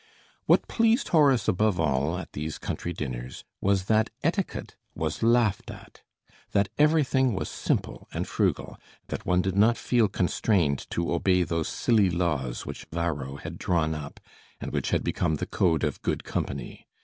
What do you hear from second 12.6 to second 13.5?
which Varro